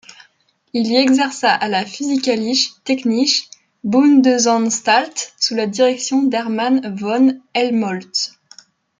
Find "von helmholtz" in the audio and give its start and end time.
6.95-8.35